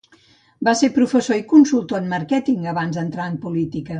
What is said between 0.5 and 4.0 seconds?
Va ser professor i consultor en màrqueting abans d'entrar en política.